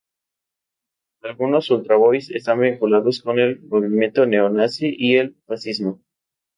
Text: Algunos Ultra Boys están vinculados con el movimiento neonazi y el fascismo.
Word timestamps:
Algunos 1.21 1.69
Ultra 1.69 1.95
Boys 1.95 2.31
están 2.31 2.59
vinculados 2.59 3.21
con 3.21 3.37
el 3.37 3.61
movimiento 3.61 4.25
neonazi 4.25 4.91
y 4.97 5.17
el 5.17 5.35
fascismo. 5.45 6.01